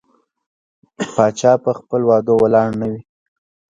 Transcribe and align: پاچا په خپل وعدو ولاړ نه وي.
پاچا 1.13 1.51
په 1.63 1.71
خپل 1.79 2.01
وعدو 2.05 2.33
ولاړ 2.43 2.67
نه 2.81 2.87
وي. 2.91 3.01